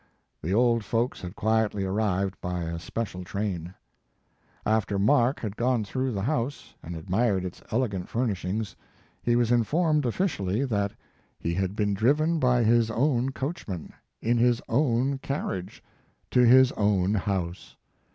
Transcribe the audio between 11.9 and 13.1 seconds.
107 had been driven by his